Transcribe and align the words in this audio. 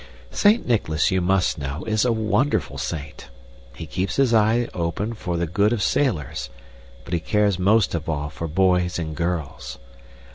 Saint 0.31 0.65
Nicholas, 0.67 1.11
you 1.11 1.21
must 1.21 1.59
know, 1.59 1.83
is 1.83 2.03
a 2.05 2.11
wonderful 2.11 2.79
saint. 2.79 3.29
He 3.75 3.85
keeps 3.85 4.15
his 4.15 4.33
eye 4.33 4.67
open 4.73 5.13
for 5.13 5.37
the 5.37 5.45
good 5.45 5.71
of 5.71 5.83
sailors, 5.83 6.49
but 7.05 7.13
he 7.13 7.19
cares 7.19 7.59
most 7.59 7.93
of 7.93 8.09
all 8.09 8.31
for 8.31 8.47
boys 8.47 8.97
and 8.97 9.15
girls. 9.15 9.77